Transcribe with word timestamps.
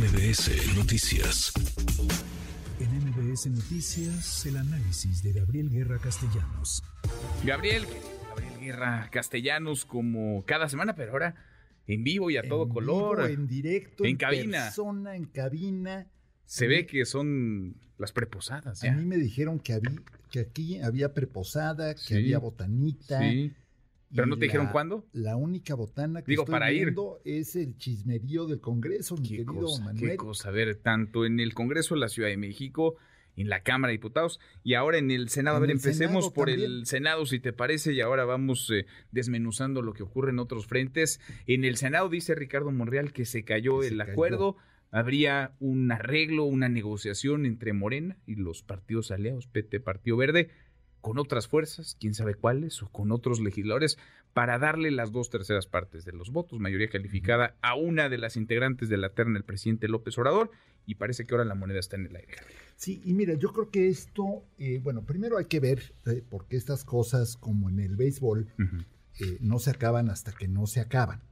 MBS 0.00 0.50
Noticias. 0.76 1.52
En 2.80 2.90
MBS 3.04 3.46
Noticias, 3.50 4.46
el 4.46 4.56
análisis 4.56 5.22
de 5.22 5.32
Gabriel 5.32 5.68
Guerra 5.68 5.98
Castellanos. 5.98 6.82
Gabriel, 7.44 7.84
Gabriel 8.28 8.58
Guerra 8.60 9.08
Castellanos, 9.12 9.84
como 9.84 10.42
cada 10.46 10.68
semana, 10.68 10.94
pero 10.94 11.12
ahora 11.12 11.34
en 11.86 12.02
vivo 12.02 12.30
y 12.30 12.38
a 12.38 12.42
todo 12.42 12.64
En 12.64 12.68
color. 12.70 13.28
vivo, 13.28 13.28
en 13.40 13.46
directo, 13.46 14.04
En 14.04 14.10
en, 14.10 14.16
cabina. 14.16 14.64
persona, 14.64 15.16
en 15.16 15.26
cabina. 15.26 16.06
Se 16.46 16.64
A 16.64 16.68
ve 16.68 16.86
que 16.86 17.04
son 17.04 17.76
las 17.98 18.12
preposadas. 18.12 18.82
A 18.82 18.86
ya. 18.86 18.92
mí 18.94 19.04
me 19.04 19.16
dijeron 19.16 19.60
que, 19.60 19.80
aquí 20.40 20.80
había 20.80 21.12
preposada, 21.12 21.94
que 21.94 22.00
Sí. 22.00 22.14
había 22.14 22.38
botanita. 22.38 23.20
Sí. 23.20 23.52
¿Pero 24.14 24.26
no 24.26 24.36
te 24.36 24.46
dijeron 24.46 24.66
la- 24.66 24.72
cuándo? 24.72 25.06
La 25.12 25.36
única 25.36 25.74
botana 25.74 26.22
que 26.22 26.30
Digo, 26.32 26.42
estoy 26.42 26.52
para 26.52 26.72
ir. 26.72 26.84
viendo 26.86 27.20
es 27.24 27.54
el 27.56 27.76
chismerío 27.76 28.46
del 28.46 28.60
Congreso, 28.60 29.16
mi 29.16 29.22
Qué 29.28 29.36
querido 29.38 29.54
cosa, 29.54 29.84
Manuel. 29.84 30.10
qué 30.10 30.16
cosa. 30.16 30.48
A 30.48 30.52
ver, 30.52 30.74
tanto 30.76 31.24
en 31.24 31.38
el 31.40 31.54
Congreso 31.54 31.94
de 31.94 32.00
la 32.00 32.08
Ciudad 32.08 32.28
de 32.28 32.36
México, 32.36 32.96
en 33.36 33.48
la 33.48 33.62
Cámara 33.62 33.90
de 33.92 33.98
Diputados 33.98 34.40
y 34.64 34.74
ahora 34.74 34.98
en 34.98 35.10
el 35.12 35.28
Senado. 35.28 35.56
A 35.56 35.58
En 35.58 35.62
ver, 35.62 35.70
el 35.70 35.76
empecemos 35.76 36.24
Senado 36.24 36.34
por 36.34 36.48
también. 36.48 36.70
el 36.70 36.86
Senado, 36.86 37.24
si 37.26 37.38
te 37.38 37.52
parece, 37.52 37.92
y 37.92 38.00
ahora 38.00 38.24
vamos 38.24 38.68
eh, 38.70 38.86
desmenuzando 39.12 39.82
lo 39.82 39.92
que 39.92 40.02
ocurre 40.02 40.30
en 40.30 40.40
otros 40.40 40.66
frentes. 40.66 41.20
En 41.46 41.64
el 41.64 41.76
Senado 41.76 42.08
dice 42.08 42.34
Ricardo 42.34 42.70
Monreal 42.72 43.12
que 43.12 43.24
se 43.24 43.44
cayó 43.44 43.80
Que 43.80 43.86
el 43.86 43.92
se 43.92 43.98
cayó. 43.98 44.12
acuerdo. 44.12 44.56
Habría 44.90 45.52
un 45.60 45.92
arreglo, 45.92 46.44
una 46.44 46.68
negociación 46.68 47.46
entre 47.46 47.72
Morena 47.72 48.16
y 48.26 48.34
los 48.34 48.62
partidos 48.64 49.12
aliados, 49.12 49.46
PT, 49.46 49.78
Partido 49.78 50.16
Verde, 50.16 50.50
con 51.00 51.18
otras 51.18 51.48
fuerzas, 51.48 51.96
quién 51.98 52.14
sabe 52.14 52.34
cuáles, 52.34 52.82
o 52.82 52.88
con 52.88 53.12
otros 53.12 53.40
legisladores, 53.40 53.98
para 54.32 54.58
darle 54.58 54.90
las 54.90 55.12
dos 55.12 55.30
terceras 55.30 55.66
partes 55.66 56.04
de 56.04 56.12
los 56.12 56.30
votos, 56.30 56.60
mayoría 56.60 56.88
calificada, 56.88 57.56
a 57.62 57.74
una 57.74 58.08
de 58.08 58.18
las 58.18 58.36
integrantes 58.36 58.88
de 58.88 58.96
la 58.96 59.10
terna, 59.10 59.38
el 59.38 59.44
presidente 59.44 59.88
López 59.88 60.16
Obrador, 60.18 60.50
y 60.86 60.94
parece 60.96 61.26
que 61.26 61.34
ahora 61.34 61.44
la 61.44 61.54
moneda 61.54 61.78
está 61.78 61.96
en 61.96 62.06
el 62.06 62.16
aire. 62.16 62.34
Sí, 62.76 63.02
y 63.04 63.12
mira, 63.12 63.34
yo 63.34 63.52
creo 63.52 63.70
que 63.70 63.88
esto, 63.88 64.44
eh, 64.58 64.80
bueno, 64.82 65.02
primero 65.04 65.38
hay 65.38 65.46
que 65.46 65.60
ver, 65.60 65.94
eh, 66.06 66.22
porque 66.28 66.56
estas 66.56 66.84
cosas, 66.84 67.36
como 67.36 67.68
en 67.68 67.80
el 67.80 67.96
béisbol, 67.96 68.48
eh, 69.18 69.38
no 69.40 69.58
se 69.58 69.70
acaban 69.70 70.10
hasta 70.10 70.32
que 70.32 70.48
no 70.48 70.66
se 70.66 70.80
acaban. 70.80 71.22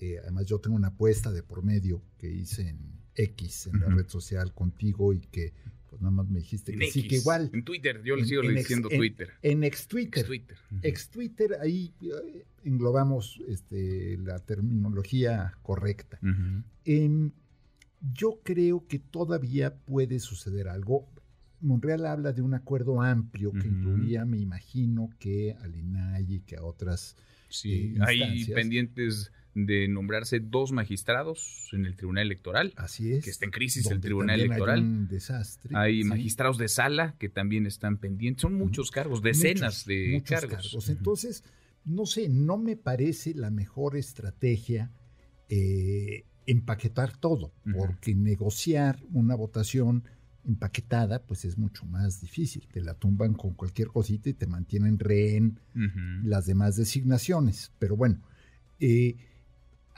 Eh, 0.00 0.18
además, 0.20 0.46
yo 0.46 0.60
tengo 0.60 0.76
una 0.76 0.88
apuesta 0.88 1.32
de 1.32 1.42
por 1.42 1.62
medio 1.62 2.02
que 2.18 2.30
hice 2.30 2.68
en 2.68 2.78
X, 3.14 3.68
en 3.68 3.80
la 3.80 3.88
red 3.88 4.08
social 4.08 4.54
contigo, 4.54 5.12
y 5.12 5.20
que 5.20 5.52
pues 5.98 6.02
nada 6.02 6.22
más 6.22 6.28
me 6.28 6.38
dijiste 6.38 6.72
En 6.72 6.78
que 6.78 6.90
sí, 6.90 7.00
X, 7.00 7.08
que 7.10 7.16
igual. 7.16 7.50
En 7.52 7.64
Twitter, 7.64 8.00
yo 8.04 8.14
le 8.16 8.24
sigo 8.24 8.42
en 8.42 8.50
ex- 8.52 8.58
diciendo 8.60 8.88
en- 8.90 8.98
Twitter. 8.98 9.30
En 9.42 9.64
ex 9.64 9.88
Twitter. 9.88 10.24
Twitter. 10.26 10.56
Ujú. 10.70 10.80
Ex 10.82 11.08
Twitter, 11.10 11.56
ahí 11.60 11.92
eh, 12.02 12.44
englobamos 12.64 13.40
este, 13.48 14.16
la 14.18 14.38
terminología 14.38 15.54
correcta. 15.62 16.18
Em, 16.84 17.32
yo 18.14 18.40
creo 18.44 18.86
que 18.86 18.98
todavía 19.00 19.74
puede 19.74 20.20
suceder 20.20 20.68
algo. 20.68 21.08
Monreal 21.60 22.06
habla 22.06 22.32
de 22.32 22.42
un 22.42 22.54
acuerdo 22.54 23.02
amplio 23.02 23.52
que 23.52 23.66
incluía, 23.66 24.24
me 24.24 24.38
imagino, 24.38 25.10
que 25.18 25.56
al 25.60 25.74
INAI 25.74 26.34
y 26.34 26.40
que 26.40 26.56
a 26.56 26.62
otras. 26.62 27.16
Sí, 27.48 27.94
eh, 27.96 27.98
hay 28.02 28.44
pendientes 28.46 29.32
de 29.66 29.88
nombrarse 29.88 30.40
dos 30.40 30.72
magistrados 30.72 31.68
en 31.72 31.86
el 31.86 31.96
Tribunal 31.96 32.26
Electoral. 32.26 32.72
Así 32.76 33.12
es. 33.12 33.24
Que 33.24 33.30
está 33.30 33.44
en 33.44 33.50
crisis 33.50 33.90
el 33.90 34.00
Tribunal 34.00 34.40
Electoral. 34.40 34.78
Hay 34.78 34.84
un 34.84 35.08
desastre. 35.08 35.76
Hay 35.76 36.02
sí, 36.02 36.08
magistrados 36.08 36.58
de 36.58 36.68
sala 36.68 37.14
que 37.18 37.28
también 37.28 37.66
están 37.66 37.98
pendientes. 37.98 38.42
Son 38.42 38.54
muchos 38.54 38.90
cargos, 38.90 39.22
decenas 39.22 39.60
muchos, 39.60 39.86
de 39.86 40.10
muchos 40.14 40.40
cargos. 40.40 40.88
Entonces, 40.88 41.44
no 41.84 42.06
sé, 42.06 42.28
no 42.28 42.58
me 42.58 42.76
parece 42.76 43.34
la 43.34 43.50
mejor 43.50 43.96
estrategia 43.96 44.90
eh, 45.48 46.24
empaquetar 46.46 47.16
todo, 47.16 47.52
porque 47.74 48.14
negociar 48.14 49.02
una 49.12 49.34
votación 49.34 50.04
empaquetada, 50.46 51.26
pues 51.26 51.44
es 51.44 51.58
mucho 51.58 51.84
más 51.84 52.20
difícil. 52.20 52.66
Te 52.72 52.80
la 52.80 52.94
tumban 52.94 53.34
con 53.34 53.52
cualquier 53.54 53.88
cosita 53.88 54.30
y 54.30 54.34
te 54.34 54.46
mantienen 54.46 54.98
rehén 54.98 55.60
Ujú. 55.74 56.26
las 56.26 56.46
demás 56.46 56.76
designaciones. 56.76 57.72
Pero 57.78 57.96
bueno, 57.96 58.22
eh, 58.80 59.16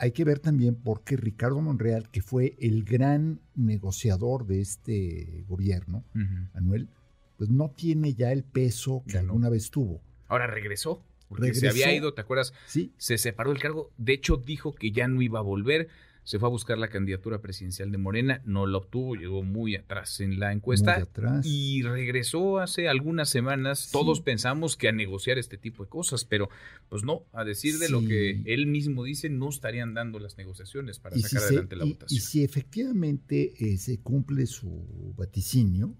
hay 0.03 0.13
que 0.13 0.25
ver 0.25 0.39
también 0.39 0.75
por 0.75 1.03
qué 1.05 1.17
Ricardo 1.17 1.61
Monreal, 1.61 2.09
que 2.11 2.23
fue 2.23 2.57
el 2.59 2.85
gran 2.85 3.41
negociador 3.55 4.47
de 4.47 4.61
este 4.61 5.45
gobierno, 5.49 6.05
Ujú. 6.15 6.49
Manuel, 6.55 6.89
pues 7.37 7.51
no 7.51 7.71
tiene 7.71 8.15
ya 8.15 8.33
el 8.33 8.43
peso 8.45 9.03
que 9.07 9.13
Ya 9.15 9.23
no. 9.23 9.29
alguna 9.33 9.49
vez 9.51 9.71
tuvo. 9.71 10.01
Ahora 10.29 10.47
regresó. 10.47 11.03
Porque 11.29 11.55
se 11.55 11.67
Regresó. 11.67 11.85
había 11.87 11.95
ido, 11.97 12.13
¿te 12.15 12.23
acuerdas? 12.23 12.53
Sí, 12.67 12.93
Se 12.97 13.17
separó 13.17 13.51
del 13.51 13.61
cargo. 13.63 13.93
De 13.99 14.15
hecho, 14.15 14.37
dijo 14.37 14.75
que 14.75 14.91
ya 14.91 15.07
no 15.07 15.23
iba 15.23 15.39
a 15.39 15.43
volver. 15.43 15.87
Se 16.31 16.39
fue 16.39 16.47
a 16.47 16.51
buscar 16.51 16.79
la 16.79 16.87
candidatura 16.87 17.41
presidencial 17.43 17.91
de 17.91 17.99
Morena. 17.99 18.41
No 18.45 18.65
la 18.69 18.79
obtuvo. 18.79 19.17
Llegó 19.17 19.43
muy 19.43 19.75
atrás 19.75 20.21
en 20.21 20.39
la 20.39 20.53
encuesta. 20.53 20.95
muy 20.95 21.03
atrás. 21.03 21.45
Y 21.45 21.83
regresó 21.83 22.61
hace 22.61 22.89
algunas 22.89 23.29
semanas. 23.29 23.81
Sí. 23.81 23.89
Todos 23.91 24.21
pensamos 24.21 24.77
que 24.77 24.87
a 24.87 24.93
negociar 24.93 25.39
este 25.39 25.59
tipo 25.59 25.83
de 25.83 25.89
cosas, 25.91 26.25
pero 26.25 26.49
pues 26.89 27.03
no, 27.03 27.25
a 27.33 27.43
decir 27.43 27.79
de 27.79 27.89
lo 27.89 28.01
que 28.07 28.43
él 28.47 28.69
mismo 28.69 29.03
dice, 29.03 29.29
no 29.29 29.49
estarían 29.49 29.93
dando 29.93 30.21
las 30.21 30.37
negociaciones 30.39 31.01
para 31.01 31.17
Y 31.17 31.23
si, 31.23 31.29
sacar 31.31 31.41
se- 31.41 31.47
adelante 31.49 31.75
la 31.75 31.85
y- 31.85 31.89
y 31.89 31.93
votación. 31.95 32.21
si 32.21 32.45
efectivamente 32.45 33.53
eh, 33.59 33.77
se 33.79 33.99
cumple 33.99 34.47
su 34.47 35.13
vaticinio 35.17 35.97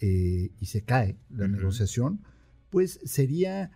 eh, 0.00 0.50
y 0.60 0.66
se 0.66 0.82
cae 0.84 1.16
la 1.30 1.48
negociación, 1.48 2.22
pues 2.68 3.00
sería 3.04 3.70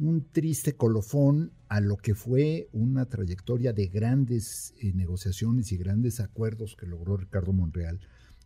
un 0.00 0.26
triste 0.32 0.74
colofón 0.74 1.52
a 1.68 1.80
lo 1.80 1.96
que 1.98 2.14
fue 2.14 2.68
una 2.72 3.06
trayectoria 3.06 3.72
de 3.72 3.86
grandes 3.86 4.74
eh, 4.80 4.92
negociaciones 4.94 5.70
y 5.72 5.76
grandes 5.76 6.20
acuerdos 6.20 6.74
que 6.74 6.86
logró 6.86 7.16
Ricardo 7.16 7.52
Monreal 7.52 8.00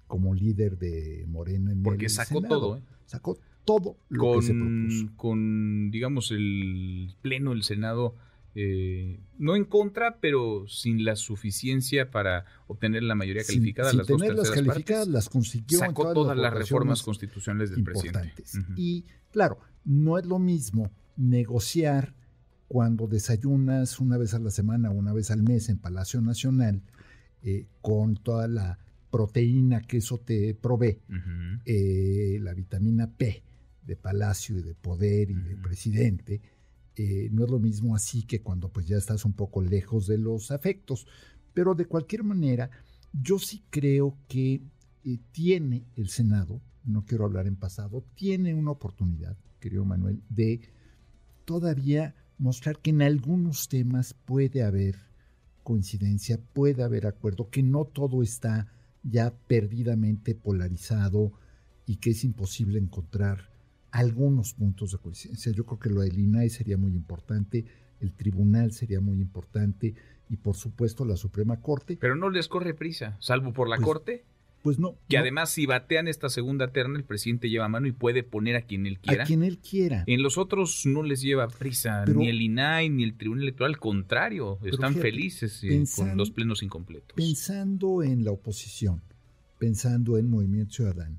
como 0.07 0.35
líder 0.35 0.79
de 0.79 1.25
Morena 1.29 1.73
en 1.73 1.83
Porque 1.83 2.07
el 2.07 2.11
sacó 2.11 2.41
Senado. 2.41 2.61
todo, 2.61 2.77
¿eh? 2.77 2.83
Sacó 3.07 3.39
todo 3.65 3.97
lo 4.09 4.35
que 4.35 4.43
se 4.43 4.53
propuso. 4.53 5.07
con, 5.07 5.17
con, 5.17 5.91
digamos, 5.91 6.31
el 6.33 7.15
pleno 7.23 7.53
del 7.53 7.63
Senado, 7.63 8.15
eh, 8.55 9.21
no 9.39 9.57
en 9.57 9.65
contra, 9.65 10.19
pero 10.21 10.67
sin 10.69 11.05
la 11.05 11.17
suficiencia 11.17 12.11
para 12.11 12.45
obtener 12.67 13.05
la 13.05 13.15
mayoría 13.15 13.45
calificada, 13.45 13.91
sin 13.91 13.99
las 13.99 14.07
dos 14.09 14.51
calificadas, 14.51 15.07
partes. 15.07 15.09
las 15.15 15.29
consiguió 15.29 15.79
en 15.79 15.87
Sacó 15.87 16.13
todas 16.13 16.37
las 16.37 16.53
reformas 16.53 17.03
constitucionales 17.03 17.71
del 17.71 17.79
importantes. 17.81 18.33
presidente. 18.53 18.73
Y 18.77 19.07
claro, 19.31 19.61
no 19.85 20.19
es 20.19 20.27
lo 20.27 20.39
mismo 20.39 20.91
negociar 21.17 22.15
cuando 22.69 23.07
desayunas 23.07 24.01
una 24.01 24.17
vez 24.17 24.35
a 24.35 24.39
la 24.39 24.51
semana, 24.51 24.91
una 24.91 25.13
vez 25.13 25.31
al 25.31 25.43
mes 25.43 25.69
en 25.69 25.79
Palacio 25.79 26.21
Nacional, 26.21 26.83
eh, 27.43 27.67
con 27.83 28.17
toda 28.17 28.49
la 28.49 28.79
proteína 29.11 29.81
que 29.83 29.99
eso 29.99 30.19
te 30.19 30.55
provee, 30.55 30.99
eh, 31.65 32.39
la 32.41 32.53
vitamina 32.53 33.11
P 33.11 33.45
de 33.87 33.97
Palacio 33.97 34.59
y 34.59 34.63
de 34.63 34.75
Poder 34.75 35.31
y 35.31 35.35
de. 35.35 35.57
Presidente, 35.57 36.41
eh, 36.97 37.29
no 37.33 37.45
es 37.45 37.51
lo 37.51 37.59
mismo 37.59 37.95
así 37.95 38.23
que 38.23 38.41
cuando 38.43 38.69
pues 38.71 38.87
ya 38.87 38.97
estás 38.97 39.25
un 39.25 39.33
poco 39.33 39.63
lejos 39.63 40.07
de 40.07 40.19
los 40.19 40.51
afectos. 40.51 41.07
Pero 41.53 41.75
de 41.75 41.87
cualquier 41.87 42.25
manera, 42.25 42.71
yo 43.13 43.39
sí 43.39 43.65
creo 43.71 44.19
que 44.29 44.63
eh, 45.05 45.19
tiene 45.33 45.87
el 45.97 46.09
Senado, 46.09 46.61
no 46.85 47.05
quiero 47.05 47.25
hablar 47.25 47.47
en 47.47 47.57
pasado, 47.57 48.05
tiene 48.15 48.55
una 48.55 48.73
oportunidad, 48.73 49.37
querido 49.61 49.85
Manuel, 49.85 50.23
de 50.29 50.61
todavía 51.45 52.15
mostrar 52.39 52.79
que 52.79 52.91
en 52.91 53.03
algunos 53.03 53.69
temas 53.69 54.15
puede 54.15 54.63
haber 54.63 54.97
coincidencia, 55.63 56.39
puede 56.53 56.83
haber 56.83 57.07
acuerdo, 57.07 57.49
que 57.51 57.63
no 57.63 57.85
todo 57.85 58.23
está 58.23 58.69
ya 59.03 59.33
perdidamente 59.47 60.35
polarizado 60.35 61.33
y 61.87 61.97
que 61.97 62.11
es 62.11 62.25
imposible 62.25 62.79
encontrar 62.79 63.51
algunos 63.91 64.55
puntos 64.55 64.93
de 64.93 64.99
coincidencia. 64.99 65.53
Yo 65.53 65.65
creo 65.65 65.79
que 65.79 65.91
lo 65.91 66.01
del 66.01 66.19
INAI 66.19 66.51
sería 66.51 66.77
muy 66.77 66.95
importante, 66.95 67.65
el 68.01 68.13
tribunal 68.13 68.73
sería 68.73 69.01
muy 69.01 69.21
importante 69.21 69.95
y 70.29 70.37
por 70.37 70.57
supuesto 70.57 71.05
la 71.05 71.17
Suprema 71.17 71.61
Corte. 71.61 71.97
Pero 72.01 72.17
no 72.17 72.31
les 72.31 72.49
corre 72.49 72.75
prisa, 72.75 73.17
salvo 73.21 73.53
por 73.53 73.69
la 73.69 73.77
Pues, 73.77 73.87
Corte, 73.87 74.25
Pues 74.65 74.79
no. 74.79 74.97
que 75.11 75.17
no, 75.19 75.21
además 75.21 75.51
si 75.51 75.67
batean 75.67 76.09
esta 76.09 76.31
segunda 76.31 76.73
terna, 76.73 76.97
el 76.97 77.05
presidente 77.05 77.51
lleva 77.51 77.69
mano 77.69 77.87
y 77.87 77.93
puede 77.93 78.23
poner 78.23 78.57
a 78.57 78.63
quien 78.63 78.87
él 78.87 78.99
quiera. 78.99 79.25
a 79.25 79.27
quien 79.27 79.43
él 79.43 79.59
quiera. 79.59 80.05
En 80.07 80.23
los 80.23 80.39
otros 80.39 80.87
no 80.87 81.03
les 81.03 81.21
lleva 81.21 81.49
prisa 81.49 82.03
Pero- 82.07 82.19
ni 82.21 82.31
el 82.31 82.41
INAI 82.41 82.89
ni 82.89 83.05
el 83.05 83.15
Tribunal 83.19 83.43
Electoral, 83.43 83.73
al 83.75 83.79
contrario, 83.79 84.59
están 84.65 84.95
fíjate, 84.95 85.11
felices 85.11 85.61
eh, 85.65 85.85
con 85.95 86.17
los 86.17 86.31
plenos 86.31 86.63
incompletos. 86.63 87.15
Pensando 87.15 88.03
en 88.03 88.25
la 88.25 88.31
oposición, 88.31 89.03
pensando 89.59 90.17
en 90.17 90.31
Movimiento 90.31 90.73
Ciudadano, 90.77 91.19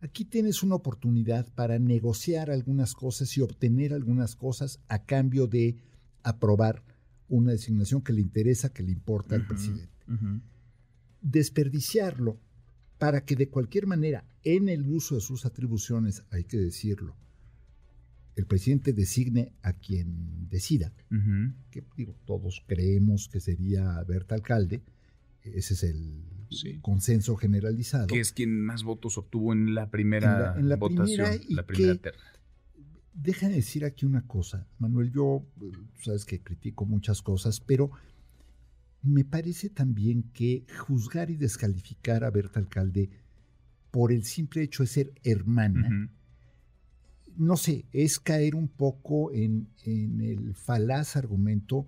aquí 0.00 0.24
tienes 0.24 0.62
una 0.62 0.76
oportunidad 0.76 1.52
para 1.56 1.80
negociar 1.80 2.52
algunas 2.52 2.94
cosas 2.94 3.36
y 3.36 3.40
obtener 3.40 3.94
algunas 3.94 4.36
cosas 4.36 4.78
a 4.86 5.02
cambio 5.02 5.48
de 5.48 5.74
aprobar 6.22 6.84
una 7.28 7.50
designación 7.50 8.00
que 8.00 8.12
le 8.12 8.20
interesa, 8.20 8.72
que 8.72 8.84
le 8.84 8.92
importa 8.92 9.34
al 9.34 9.44
presidente. 9.44 9.90
Desperdiciarlo 11.20 12.38
para 12.98 13.24
que 13.24 13.36
de 13.36 13.48
cualquier 13.48 13.86
manera, 13.86 14.24
en 14.42 14.68
el 14.68 14.88
uso 14.88 15.16
de 15.16 15.20
sus 15.20 15.44
atribuciones, 15.44 16.24
hay 16.30 16.44
que 16.44 16.56
decirlo, 16.56 17.16
el 18.36 18.46
presidente 18.46 18.92
designe 18.92 19.52
a 19.62 19.72
quien 19.72 20.48
decida, 20.48 20.92
que 21.70 21.84
digo, 21.96 22.14
todos 22.26 22.62
creemos 22.66 23.28
que 23.28 23.40
sería 23.40 24.02
Berta 24.04 24.34
Alcalde, 24.34 24.82
ese 25.42 25.74
es 25.74 25.82
el 25.82 26.22
consenso 26.82 27.36
generalizado. 27.36 28.06
Que 28.08 28.20
es 28.20 28.32
quien 28.32 28.60
más 28.60 28.82
votos 28.82 29.16
obtuvo 29.18 29.52
en 29.52 29.74
la 29.74 29.90
primera 29.90 30.54
en 30.58 30.68
la, 30.68 30.76
votación, 30.76 31.40
la 31.48 31.64
primera 31.64 31.96
terna. 31.96 32.22
Deja 33.14 33.48
de 33.48 33.56
decir 33.56 33.84
aquí 33.84 34.04
una 34.04 34.26
cosa, 34.26 34.68
Manuel, 34.78 35.10
yo 35.10 35.46
sabes 36.02 36.26
que 36.26 36.42
critico 36.42 36.84
muchas 36.84 37.22
cosas, 37.22 37.60
pero 37.60 37.90
me 39.06 39.24
parece 39.24 39.70
también 39.70 40.24
que 40.34 40.66
juzgar 40.86 41.30
y 41.30 41.36
descalificar 41.36 42.24
a 42.24 42.30
Berta 42.30 42.60
Alcalde 42.60 43.10
por 43.90 44.12
el 44.12 44.24
simple 44.24 44.62
hecho 44.62 44.82
de 44.82 44.88
ser 44.88 45.12
hermana, 45.24 46.10
no 47.36 47.56
sé, 47.56 47.84
es 47.92 48.18
caer 48.18 48.54
un 48.54 48.68
poco 48.68 49.32
en, 49.32 49.68
en 49.84 50.20
el 50.20 50.54
falaz 50.54 51.16
argumento 51.16 51.86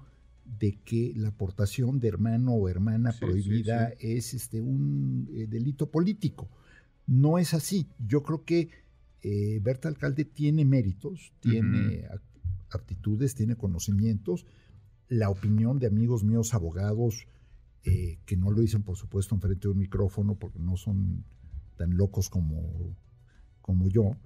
de 0.58 0.78
que 0.84 1.12
la 1.16 1.28
aportación 1.28 2.00
de 2.00 2.08
hermano 2.08 2.54
o 2.54 2.68
hermana 2.68 3.12
prohibida 3.12 3.92
es 3.98 4.34
este, 4.34 4.60
un 4.60 5.28
eh, 5.32 5.46
delito 5.46 5.90
político. 5.90 6.48
No 7.06 7.38
es 7.38 7.54
así. 7.54 7.86
Yo 7.98 8.22
creo 8.22 8.44
que 8.44 8.70
eh, 9.22 9.60
Berta 9.62 9.88
Alcalde 9.88 10.24
tiene 10.24 10.64
méritos, 10.64 11.32
tiene 11.40 12.06
aptitudes, 12.70 13.34
tiene 13.34 13.56
conocimientos. 13.56 14.46
La 15.08 15.30
opinión 15.30 15.78
de 15.78 15.86
amigos 15.86 16.24
míos 16.24 16.54
abogados, 16.54 17.26
eh, 17.84 18.18
que 18.26 18.36
no 18.36 18.50
lo 18.50 18.60
dicen 18.60 18.82
por 18.82 18.96
supuesto 18.96 19.34
en 19.34 19.40
frente 19.40 19.62
de 19.62 19.68
un 19.68 19.78
micrófono 19.78 20.34
porque 20.34 20.58
no 20.58 20.76
son 20.76 21.24
tan 21.76 21.96
locos 21.96 22.28
como 22.28 22.96
como 23.68 23.86
yo, 23.86 24.16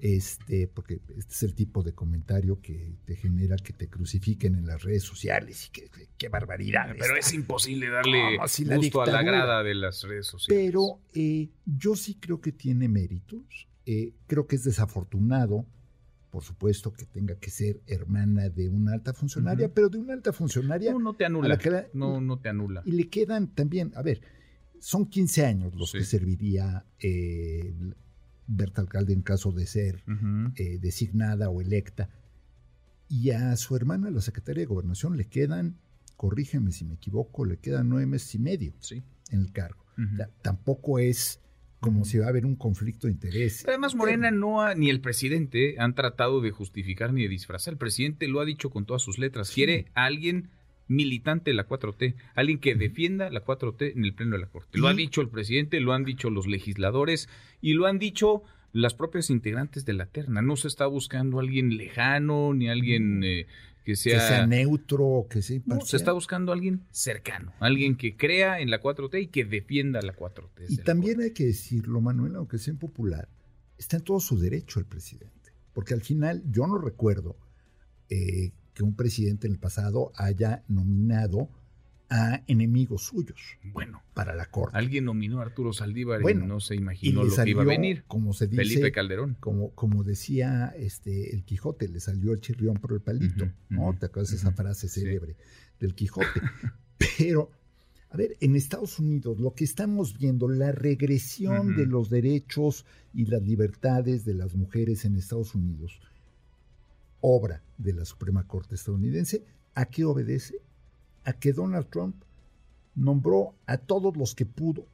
este, 0.00 0.68
porque 0.68 1.00
este 1.16 1.32
es 1.32 1.42
el 1.44 1.54
tipo 1.54 1.82
de 1.82 1.94
comentario 1.94 2.60
que 2.60 2.98
te 3.06 3.16
genera 3.16 3.56
que 3.56 3.72
te 3.72 3.88
crucifiquen 3.88 4.54
en 4.54 4.66
las 4.66 4.82
redes 4.82 5.02
sociales 5.02 5.68
y 5.68 5.70
que 5.70 5.90
qué 6.18 6.28
barbaridad. 6.28 6.94
Pero 6.98 7.16
es 7.16 7.32
imposible 7.32 7.88
darle 7.88 8.36
gusto 8.36 9.00
a 9.00 9.06
la 9.06 9.22
grada 9.22 9.62
de 9.62 9.74
las 9.76 10.02
redes 10.02 10.26
sociales. 10.26 10.62
Pero 10.62 11.00
eh, 11.14 11.48
yo 11.64 11.96
sí 11.96 12.16
creo 12.16 12.42
que 12.42 12.52
tiene 12.52 12.86
méritos. 12.86 13.66
Eh, 13.86 14.12
creo 14.26 14.46
que 14.46 14.56
es 14.56 14.64
desafortunado, 14.64 15.64
por 16.32 16.42
supuesto, 16.42 16.94
que 16.94 17.04
tenga 17.04 17.34
que 17.34 17.50
ser 17.50 17.82
hermana 17.86 18.48
de 18.48 18.70
una 18.70 18.94
alta 18.94 19.12
funcionaria, 19.12 19.68
pero 19.72 19.90
de 19.90 19.98
una 19.98 20.14
alta 20.14 20.32
funcionaria. 20.32 20.90
No, 20.90 20.98
no 20.98 21.12
te 21.14 21.26
anula. 21.26 21.58
no, 21.92 22.22
no 22.22 22.40
te 22.40 22.48
anula. 22.48 22.82
Y 22.86 22.92
le 22.92 23.10
quedan 23.10 23.48
también, 23.48 23.92
a 23.94 24.02
ver, 24.02 24.22
son 24.80 25.04
15 25.04 25.44
años 25.44 25.74
los 25.74 25.92
que 25.92 26.04
serviría 26.04 26.86
eh, 26.98 27.74
Berta 28.46 28.80
Alcalde 28.80 29.12
en 29.12 29.20
caso 29.20 29.52
de 29.52 29.66
ser 29.66 30.02
eh, 30.56 30.78
designada 30.80 31.50
o 31.50 31.60
electa. 31.60 32.08
Y 33.10 33.32
a 33.32 33.54
su 33.56 33.76
hermana, 33.76 34.10
la 34.10 34.22
secretaria 34.22 34.62
de 34.62 34.66
Gobernación, 34.66 35.18
le 35.18 35.26
quedan, 35.26 35.76
corrígeme 36.16 36.72
si 36.72 36.86
me 36.86 36.94
equivoco, 36.94 37.44
le 37.44 37.58
quedan 37.58 37.90
nueve 37.90 38.06
meses 38.06 38.34
y 38.36 38.38
medio 38.38 38.72
en 39.30 39.40
el 39.40 39.52
cargo. 39.52 39.84
tampoco 40.40 40.98
es 40.98 41.40
como 41.82 42.04
si 42.04 42.16
va 42.18 42.26
a 42.26 42.28
haber 42.28 42.46
un 42.46 42.54
conflicto 42.54 43.08
de 43.08 43.12
interés. 43.12 43.66
Además, 43.66 43.96
Morena 43.96 44.30
no 44.30 44.62
ha, 44.62 44.76
ni 44.76 44.88
el 44.88 45.00
presidente 45.00 45.74
han 45.80 45.96
tratado 45.96 46.40
de 46.40 46.52
justificar 46.52 47.12
ni 47.12 47.22
de 47.22 47.28
disfrazar. 47.28 47.72
El 47.72 47.78
presidente 47.78 48.28
lo 48.28 48.40
ha 48.40 48.44
dicho 48.44 48.70
con 48.70 48.86
todas 48.86 49.02
sus 49.02 49.18
letras. 49.18 49.50
Quiere 49.50 49.86
a 49.94 50.04
alguien 50.04 50.50
militante 50.86 51.50
de 51.50 51.54
la 51.54 51.66
4T, 51.66 52.14
alguien 52.36 52.60
que 52.60 52.76
defienda 52.76 53.30
la 53.30 53.44
4T 53.44 53.94
en 53.96 54.04
el 54.04 54.14
Pleno 54.14 54.36
de 54.36 54.42
la 54.42 54.46
Corte. 54.46 54.78
Lo 54.78 54.86
ha 54.86 54.94
dicho 54.94 55.22
el 55.22 55.28
presidente, 55.28 55.80
lo 55.80 55.92
han 55.92 56.04
dicho 56.04 56.30
los 56.30 56.46
legisladores 56.46 57.28
y 57.60 57.72
lo 57.72 57.86
han 57.86 57.98
dicho 57.98 58.44
las 58.72 58.94
propias 58.94 59.28
integrantes 59.30 59.84
de 59.84 59.94
la 59.94 60.06
terna. 60.06 60.40
No 60.40 60.54
se 60.54 60.68
está 60.68 60.86
buscando 60.86 61.40
alguien 61.40 61.76
lejano 61.76 62.54
ni 62.54 62.68
alguien 62.68 63.24
eh, 63.24 63.48
que, 63.84 63.96
sea, 63.96 64.46
neutro, 64.46 65.26
que 65.28 65.42
sea 65.42 65.56
imparcial. 65.56 65.88
se 65.88 65.96
está 65.96 66.12
buscando 66.12 66.52
alguien 66.52 66.84
cercano, 66.90 67.52
alguien 67.58 67.96
que 67.96 68.16
crea 68.16 68.60
en 68.60 68.70
la 68.70 68.80
4T 68.80 69.22
y 69.22 69.26
que 69.28 69.44
defienda 69.44 70.00
la 70.02 70.14
4T. 70.14 70.66
Y 70.68 70.78
también 70.78 71.20
hay 71.20 71.32
que 71.32 71.46
decirlo, 71.46 72.00
Manuel, 72.00 72.36
aunque 72.36 72.58
sea 72.58 72.72
impopular, 72.72 73.28
está 73.78 73.96
en 73.96 74.04
todo 74.04 74.20
su 74.20 74.38
derecho 74.38 74.78
el 74.78 74.86
presidente. 74.86 75.52
Porque 75.72 75.94
al 75.94 76.02
final 76.02 76.42
yo 76.50 76.66
no 76.66 76.78
recuerdo 76.78 77.36
eh, 78.08 78.52
que 78.74 78.82
un 78.82 78.94
presidente 78.94 79.46
en 79.46 79.54
el 79.54 79.58
pasado 79.58 80.12
haya 80.16 80.64
nominado 80.68 81.48
a 82.12 82.42
enemigos 82.46 83.04
suyos. 83.04 83.40
Bueno, 83.72 84.02
para 84.12 84.34
la 84.34 84.44
corte. 84.44 84.76
Alguien 84.76 85.06
nominó 85.06 85.38
a 85.38 85.44
Arturo 85.44 85.72
Saldívar 85.72 86.20
y 86.20 86.34
no 86.34 86.60
se 86.60 86.74
imaginó 86.74 87.24
lo 87.24 87.34
que 87.34 87.50
iba 87.50 87.62
a 87.62 87.64
venir. 87.64 88.04
Como 88.06 88.34
se 88.34 88.48
dice, 88.48 88.62
Felipe 88.62 88.92
Calderón. 88.92 89.38
Como, 89.40 89.70
como 89.70 90.04
decía 90.04 90.74
este 90.76 91.34
el 91.34 91.42
Quijote, 91.42 91.88
le 91.88 92.00
salió 92.00 92.34
el 92.34 92.40
chirrión 92.40 92.76
por 92.76 92.92
el 92.92 93.00
palito, 93.00 93.50
¿no? 93.70 93.96
¿Te 93.98 94.06
acuerdas 94.06 94.34
esa 94.34 94.52
frase 94.52 94.90
célebre 94.90 95.36
del 95.80 95.94
Quijote? 95.94 96.26
Pero, 97.18 97.50
a 98.10 98.16
ver, 98.18 98.36
en 98.40 98.56
Estados 98.56 98.98
Unidos 98.98 99.40
lo 99.40 99.54
que 99.54 99.64
estamos 99.64 100.18
viendo, 100.18 100.50
la 100.50 100.70
regresión 100.70 101.76
de 101.76 101.86
los 101.86 102.10
derechos 102.10 102.84
y 103.14 103.24
las 103.24 103.42
libertades 103.42 104.26
de 104.26 104.34
las 104.34 104.54
mujeres 104.54 105.06
en 105.06 105.16
Estados 105.16 105.54
Unidos, 105.54 105.98
obra 107.22 107.62
de 107.78 107.94
la 107.94 108.04
Suprema 108.04 108.46
Corte 108.46 108.74
estadounidense, 108.74 109.46
¿a 109.74 109.86
qué 109.86 110.04
obedece? 110.04 110.60
A 111.24 111.34
que 111.34 111.52
Donald 111.52 111.88
Trump 111.88 112.16
nombró 112.94 113.54
a 113.66 113.78
todos 113.78 114.16
los 114.16 114.34
que 114.34 114.46
pudo, 114.46 114.86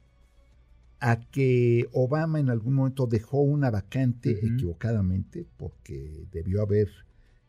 a 0.99 1.19
que 1.19 1.87
Obama 1.93 2.39
en 2.39 2.49
algún 2.49 2.73
momento 2.73 3.07
dejó 3.07 3.41
una 3.41 3.71
vacante 3.71 4.31
equivocadamente, 4.45 5.45
porque 5.57 6.25
debió 6.31 6.61
haber 6.61 6.89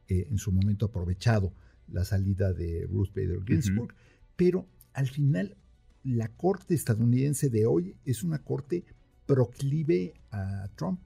eh, 0.08 0.26
en 0.30 0.38
su 0.38 0.52
momento 0.52 0.86
aprovechado 0.86 1.52
la 1.88 2.04
salida 2.04 2.52
de 2.52 2.86
Ruth 2.86 3.10
Bader 3.14 3.42
Ginsburg, 3.44 3.94
pero 4.36 4.66
al 4.92 5.08
final 5.08 5.56
la 6.04 6.28
corte 6.28 6.74
estadounidense 6.74 7.50
de 7.50 7.66
hoy 7.66 7.96
es 8.04 8.22
una 8.22 8.38
corte 8.38 8.84
proclive 9.26 10.14
a 10.32 10.68
Trump. 10.74 11.00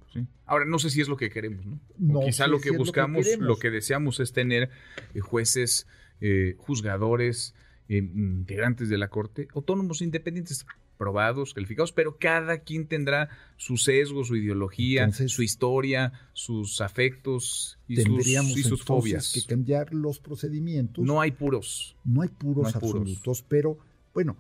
Ahora, 0.47 0.65
no 0.65 0.79
sé 0.79 0.89
si 0.89 1.01
es 1.03 1.09
lo 1.09 1.17
que 1.17 1.29
queremos, 1.29 1.67
¿no? 1.67 2.21
quizá 2.21 2.47
lo 2.47 2.59
que 2.59 2.71
buscamos, 2.71 3.27
lo 3.39 3.59
que, 3.59 3.71
deseamos 3.71 4.21
es 4.21 4.33
tener 4.33 4.71
eh, 5.15 5.21
jueces, 5.21 5.87
eh, 6.21 6.55
juzgadores, 6.59 7.55
eh, 7.89 7.99
integrantes 7.99 8.89
de 8.89 8.99
la 8.99 9.09
Corte, 9.09 9.49
autónomos, 9.55 10.03
independientes, 10.03 10.67
probados, 10.97 11.55
calificados, 11.55 11.93
pero 11.93 12.17
cada 12.19 12.59
quien 12.59 12.87
tendrá 12.87 13.29
su 13.57 13.77
sesgo, 13.77 14.25
su 14.25 14.37
ideología, 14.37 15.11
su 15.13 15.43
historia, 15.43 16.13
sus 16.33 16.81
afectos 16.81 17.79
y 17.89 17.97
sus, 17.97 18.27
y 18.57 18.63
sus 18.63 18.85
fobias. 18.85 19.33
que 19.33 19.43
cambiar 19.43 19.93
los 19.93 20.19
procedimientos. 20.19 21.05
No 21.05 21.21
hay 21.21 21.33
puros. 21.33 21.97
No 22.05 22.23
hay 22.23 22.29
puros 22.29 22.75
absolutos, 22.75 23.45
pero 23.47 23.79
bueno, 24.13 24.37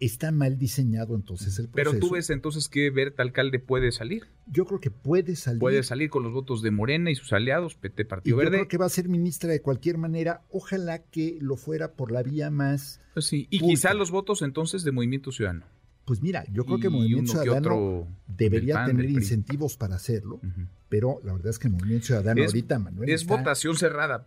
está 0.00 0.32
mal 0.32 0.58
diseñado 0.58 1.14
entonces 1.14 1.58
el 1.58 1.68
proceso. 1.68 1.92
Pero 1.92 2.06
tú 2.06 2.14
ves 2.14 2.30
entonces 2.30 2.68
que 2.68 2.90
Berta 2.90 3.22
Alcalde 3.22 3.58
puede 3.58 3.92
salir. 3.92 4.26
Yo 4.46 4.64
creo 4.64 4.80
que 4.80 4.90
puede 4.90 5.36
salir. 5.36 5.60
Puede 5.60 5.82
salir 5.82 6.10
con 6.10 6.22
los 6.22 6.32
votos 6.32 6.62
de 6.62 6.70
Morena 6.70 7.10
y 7.10 7.14
sus 7.14 7.32
aliados, 7.32 7.74
PT 7.74 8.04
Partido 8.04 8.36
Verde. 8.36 8.50
Yo 8.50 8.56
creo 8.58 8.68
que 8.68 8.78
va 8.78 8.86
a 8.86 8.90
ser 8.90 9.08
ministra 9.08 9.50
de 9.50 9.60
cualquier 9.62 9.98
manera. 9.98 10.42
Ojalá 10.50 11.02
que 11.02 11.38
lo 11.40 11.56
fuera 11.56 11.92
por 11.92 12.12
la 12.12 12.22
vía 12.22 12.50
más. 12.50 13.00
Pues 13.14 13.26
sí, 13.26 13.46
y 13.50 13.60
quizá 13.60 13.94
los 13.94 14.10
votos 14.10 14.42
entonces 14.42 14.84
de 14.84 14.92
Movimiento 14.92 15.32
Ciudadano. 15.32 15.66
Pues 16.06 16.22
mira, 16.22 16.44
yo 16.52 16.64
creo 16.64 16.78
que 16.78 16.88
Movimiento 16.88 17.32
Ciudadano 17.32 18.06
debería 18.28 18.84
tener 18.86 19.10
incentivos 19.10 19.76
para 19.76 19.96
hacerlo, 19.96 20.40
pero 20.88 21.20
la 21.24 21.32
verdad 21.32 21.50
es 21.50 21.58
que 21.58 21.68
Movimiento 21.68 22.06
Ciudadano 22.06 22.44
ahorita, 22.44 22.78
Manuel. 22.78 23.10
Es 23.10 23.26
votación 23.26 23.76
cerrada, 23.76 24.24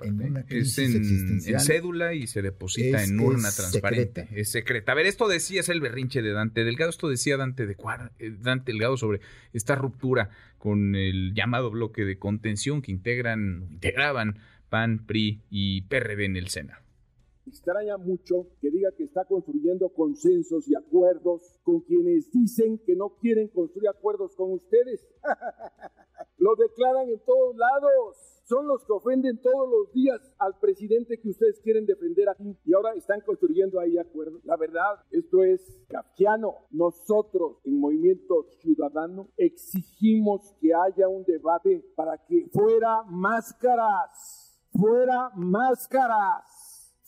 es 0.49 0.77
en, 0.77 1.59
cédula 1.61 2.13
y 2.13 2.27
se 2.27 2.41
deposita 2.41 3.01
en 3.01 3.17
urna 3.17 3.49
transparente. 3.49 4.27
Es 4.33 4.51
secreta. 4.51 4.91
A 4.91 4.95
ver, 4.95 5.05
esto 5.05 5.29
decía, 5.29 5.61
es 5.61 5.69
el 5.69 5.79
berrinche 5.79 6.21
de 6.21 6.33
Dante 6.33 6.65
Delgado, 6.65 6.89
esto 6.89 7.07
decía 7.07 7.37
Dante, 7.37 7.65
de 7.65 7.77
eh, 8.19 8.35
Dante 8.41 8.73
Delgado 8.73 8.97
sobre 8.97 9.21
esta 9.53 9.75
ruptura 9.75 10.31
con 10.57 10.95
el 10.95 11.33
llamado 11.33 11.71
bloque 11.71 12.03
de 12.03 12.19
contención 12.19 12.81
que 12.81 12.91
integran, 12.91 13.67
integraban 13.71 14.39
PAN, 14.67 15.05
PRI 15.05 15.43
y 15.49 15.83
PRD 15.83 16.25
en 16.25 16.35
el 16.35 16.49
Senado 16.49 16.88
extraña 17.49 17.97
mucho 17.97 18.47
que 18.61 18.71
diga 18.71 18.91
que 18.95 19.03
está 19.03 19.25
construyendo 19.25 19.89
consensos 19.89 20.67
y 20.69 20.75
acuerdos 20.75 21.59
con 21.63 21.81
quienes 21.81 22.31
dicen 22.31 22.79
que 22.85 22.95
no 22.95 23.17
quieren 23.19 23.49
construir 23.49 23.89
acuerdos 23.89 24.35
con 24.35 24.53
ustedes. 24.53 25.05
Lo 26.37 26.55
declaran 26.55 27.09
en 27.09 27.19
todos 27.25 27.55
lados. 27.55 28.39
Son 28.45 28.65
los 28.65 28.83
que 28.83 28.93
ofenden 28.93 29.39
todos 29.41 29.69
los 29.69 29.93
días 29.93 30.19
al 30.39 30.57
presidente 30.57 31.19
que 31.19 31.29
ustedes 31.29 31.59
quieren 31.59 31.85
defender 31.85 32.27
aquí 32.29 32.57
y 32.65 32.73
ahora 32.73 32.95
están 32.95 33.21
construyendo 33.21 33.79
ahí 33.79 33.95
acuerdos. 33.99 34.43
La 34.43 34.57
verdad, 34.57 35.03
esto 35.11 35.43
es 35.43 35.61
kafkiano. 35.87 36.55
Nosotros 36.71 37.57
en 37.63 37.79
Movimiento 37.79 38.47
Ciudadano 38.59 39.29
exigimos 39.37 40.55
que 40.59 40.73
haya 40.73 41.07
un 41.07 41.23
debate 41.25 41.85
para 41.95 42.17
que 42.25 42.47
fuera 42.51 43.03
máscaras, 43.03 44.59
fuera 44.71 45.29
máscaras 45.35 46.58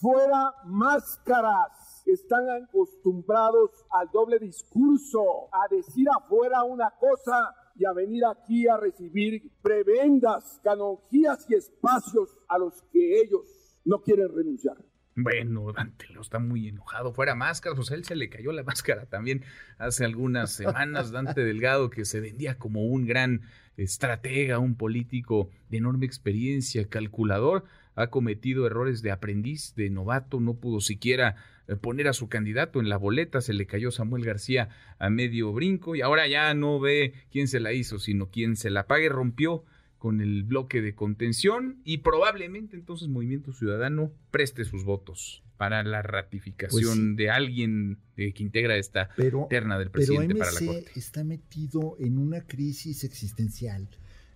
fuera 0.01 0.53
máscaras. 0.65 2.03
Están 2.05 2.49
acostumbrados 2.49 3.69
al 3.91 4.09
doble 4.11 4.39
discurso, 4.39 5.21
a 5.53 5.73
decir 5.73 6.07
afuera 6.09 6.63
una 6.63 6.91
cosa 6.99 7.55
y 7.75 7.85
a 7.85 7.93
venir 7.93 8.23
aquí 8.25 8.67
a 8.67 8.75
recibir 8.75 9.51
prebendas, 9.61 10.59
canonjías 10.63 11.45
y 11.49 11.55
espacios 11.55 12.35
a 12.49 12.57
los 12.57 12.81
que 12.91 13.21
ellos 13.21 13.45
no 13.85 14.01
quieren 14.01 14.35
renunciar. 14.35 14.77
Bueno, 15.15 15.71
Dante 15.73 16.05
está 16.19 16.39
muy 16.39 16.69
enojado. 16.69 17.13
Fuera 17.13 17.35
máscara, 17.35 17.75
pues 17.75 17.91
a 17.91 17.95
él 17.95 18.03
se 18.03 18.15
le 18.15 18.29
cayó 18.29 18.51
la 18.51 18.63
máscara 18.63 19.05
también 19.05 19.43
hace 19.77 20.05
algunas 20.05 20.51
semanas. 20.53 21.11
Dante 21.11 21.41
Delgado, 21.41 21.89
que 21.89 22.05
se 22.05 22.19
vendía 22.19 22.57
como 22.57 22.85
un 22.85 23.05
gran 23.05 23.41
estratega, 23.77 24.59
un 24.59 24.75
político 24.75 25.49
de 25.69 25.77
enorme 25.77 26.05
experiencia, 26.05 26.87
calculador, 26.87 27.65
ha 27.95 28.07
cometido 28.07 28.65
errores 28.65 29.01
de 29.01 29.11
aprendiz, 29.11 29.73
de 29.75 29.89
novato, 29.89 30.39
no 30.39 30.55
pudo 30.55 30.79
siquiera 30.81 31.35
eh, 31.67 31.75
poner 31.75 32.07
a 32.07 32.13
su 32.13 32.29
candidato 32.29 32.79
en 32.79 32.89
la 32.89 32.97
boleta, 32.97 33.41
se 33.41 33.53
le 33.53 33.65
cayó 33.65 33.91
Samuel 33.91 34.25
García 34.25 34.69
a 34.99 35.09
medio 35.09 35.51
brinco 35.53 35.95
y 35.95 36.01
ahora 36.01 36.27
ya 36.27 36.53
no 36.53 36.79
ve 36.79 37.13
quién 37.31 37.47
se 37.47 37.59
la 37.59 37.73
hizo, 37.73 37.99
sino 37.99 38.29
quién 38.29 38.55
se 38.55 38.69
la 38.69 38.87
pague, 38.87 39.09
rompió 39.09 39.63
con 39.97 40.19
el 40.19 40.43
bloque 40.43 40.81
de 40.81 40.95
contención 40.95 41.79
y 41.83 41.99
probablemente 41.99 42.75
entonces 42.75 43.07
Movimiento 43.07 43.53
Ciudadano 43.53 44.11
preste 44.31 44.65
sus 44.65 44.83
votos 44.83 45.43
para 45.57 45.83
la 45.83 46.01
ratificación 46.01 47.09
pues 47.09 47.17
de 47.17 47.29
alguien 47.29 47.99
que 48.15 48.33
integra 48.39 48.77
esta 48.77 49.09
terna 49.47 49.77
del 49.77 49.91
presidente 49.91 50.33
para 50.33 50.51
la 50.51 50.59
Corte. 50.59 50.91
está 50.95 51.23
metido 51.23 51.97
en 51.99 52.17
una 52.17 52.41
crisis 52.41 53.03
existencial, 53.03 53.87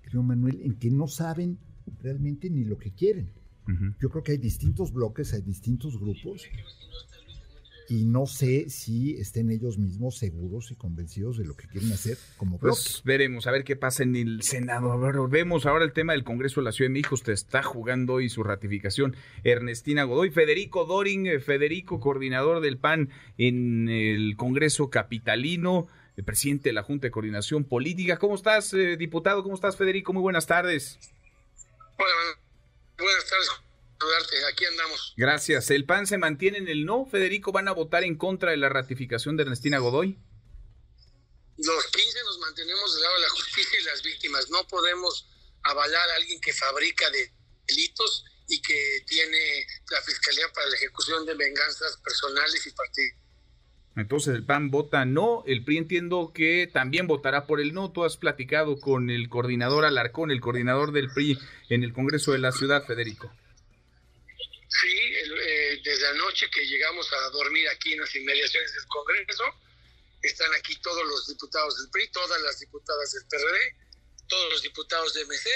creo 0.04 0.22
Manuel, 0.22 0.62
en 0.62 0.76
que 0.76 0.92
no 0.92 1.08
saben 1.08 1.58
realmente 2.04 2.52
ni 2.52 2.64
lo 2.64 2.78
que 2.78 2.92
quieren. 2.92 3.32
Yo 4.00 4.10
creo 4.10 4.24
que 4.24 4.34
hay 4.34 4.38
distintos 4.38 4.94
bloques, 4.94 5.34
hay 5.34 5.42
distintos 5.42 6.00
grupos 6.00 6.44
y 7.88 8.06
no 8.06 8.26
sé 8.26 8.70
si 8.70 9.16
estén 9.18 9.52
ellos 9.52 9.78
mismos 9.78 10.18
seguros 10.18 10.72
y 10.72 10.76
convencidos 10.76 11.38
de 11.38 11.46
lo 11.46 11.56
que 11.56 11.68
quieren 11.68 11.92
hacer 11.92 12.18
como 12.38 12.58
pues 12.58 13.02
veremos, 13.06 13.48
a 13.48 13.52
ver 13.52 13.64
qué 13.64 13.76
pasa 13.76 14.04
en 14.04 14.16
el 14.16 14.42
Senado. 14.42 14.92
A 14.92 14.98
ver, 14.98 15.16
vemos 15.30 15.66
ahora 15.66 15.86
el 15.86 15.94
tema 15.94 16.14
del 16.14 16.24
Congreso 16.24 16.62
de 16.62 16.66
la 16.66 16.72
Ciudad 16.72 16.90
de 16.90 16.94
México. 16.94 17.16
Usted 17.16 17.34
está 17.34 17.62
jugando 17.62 18.14
hoy 18.14 18.30
su 18.30 18.44
ratificación. 18.44 19.16
Ernestina 19.44 20.04
Godoy, 20.04 20.32
Federico 20.32 20.86
Doring, 20.86 21.28
eh, 21.28 21.40
Federico, 21.40 22.00
coordinador 22.00 22.62
del 22.62 22.78
PAN 22.78 23.10
en 23.38 23.90
el 23.90 24.36
Congreso 24.36 24.90
Capitalino, 24.90 25.88
el 26.18 26.24
presidente 26.24 26.70
de 26.70 26.74
la 26.74 26.84
Junta 26.84 27.08
de 27.08 27.12
Coordinación 27.12 27.66
Política. 27.66 28.18
¿Cómo 28.18 28.36
estás, 28.36 28.74
eh, 28.74 28.98
diputado? 28.98 29.44
¿Cómo 29.44 29.56
estás, 29.56 29.78
Federico? 29.78 30.14
Muy 30.14 30.22
buenas 30.22 30.48
tardes. 30.48 31.00
Hola, 31.98 32.40
buenas 32.98 33.26
tardes 33.26 33.50
aquí 34.48 34.66
andamos. 34.66 35.14
Gracias. 35.18 35.70
¿El 35.70 35.86
PAN 35.86 36.08
se 36.08 36.18
mantiene 36.18 36.58
en 36.58 36.68
el 36.68 36.86
no, 36.86 37.06
Federico? 37.06 37.52
¿Van 37.52 37.68
a 37.68 37.72
votar 37.72 38.04
en 38.04 38.18
contra 38.18 38.52
de 38.52 38.58
la 38.58 38.70
ratificación 38.70 39.38
de 39.38 39.44
Ernestina 39.44 39.80
Godoy? 39.80 40.20
Los 41.58 41.88
15 41.88 42.24
nos 42.26 42.40
mantenemos 42.40 42.94
del 42.94 43.04
lado 43.04 43.16
de 43.16 43.22
la 43.22 43.30
justicia 43.30 43.80
y 43.80 43.84
las 43.84 44.04
víctimas. 44.04 44.50
No 44.50 44.68
podemos 44.68 45.30
avalar 45.64 46.10
a 46.10 46.16
alguien 46.16 46.40
que 46.42 46.54
fabrica 46.54 47.06
delitos 47.68 48.26
y 48.48 48.62
que 48.62 49.04
tiene 49.08 49.66
la 49.90 50.02
Fiscalía 50.02 50.52
para 50.54 50.68
la 50.68 50.76
ejecución 50.76 51.26
de 51.26 51.34
venganzas 51.34 51.98
personales 51.98 52.66
y 52.68 52.72
partidistas. 52.72 53.25
Entonces 53.96 54.36
el 54.36 54.46
PAN 54.46 54.72
vota 54.72 55.06
no, 55.06 55.44
el 55.48 55.64
PRI 55.64 55.78
entiendo 55.78 56.32
que 56.34 56.70
también 56.72 57.08
votará 57.08 57.48
por 57.48 57.62
el 57.62 57.74
no. 57.74 57.92
Tú 57.92 58.04
has 58.04 58.18
platicado 58.18 58.80
con 58.80 59.10
el 59.10 59.30
coordinador 59.30 59.86
Alarcón, 59.86 60.32
el 60.32 60.42
coordinador 60.42 60.92
del 60.92 61.10
PRI 61.14 61.38
en 61.70 61.84
el 61.84 61.94
Congreso 61.94 62.34
de 62.34 62.40
la 62.40 62.52
Ciudad, 62.52 62.86
Federico. 62.86 63.34
Sí, 64.68 64.98
eh, 64.98 65.80
desde 65.82 66.08
anoche 66.08 66.48
que 66.52 66.66
llegamos 66.66 67.10
a 67.14 67.30
dormir 67.30 67.70
aquí 67.70 67.94
en 67.94 68.02
las 68.02 68.14
inmediaciones 68.16 68.74
del 68.74 68.86
Congreso, 68.88 69.44
están 70.22 70.54
aquí 70.56 70.76
todos 70.82 71.08
los 71.08 71.28
diputados 71.28 71.78
del 71.78 71.90
PRI, 71.92 72.10
todas 72.12 72.42
las 72.42 72.60
diputadas 72.60 73.14
del 73.14 73.24
PRD, 73.28 73.76
todos 74.28 74.52
los 74.52 74.62
diputados 74.62 75.14
de 75.14 75.26
MC. 75.26 75.50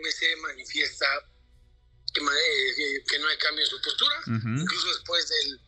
MC 0.00 0.36
manifiesta 0.42 1.06
que, 2.12 2.20
eh, 2.20 3.18
no 3.20 3.28
hay 3.28 3.38
cambio 3.38 3.64
en 3.64 3.70
su 3.70 3.80
postura, 3.80 4.16
incluso 4.26 4.88
después 4.88 5.28
del 5.28 5.60